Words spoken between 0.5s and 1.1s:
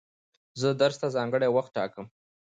زه درس ته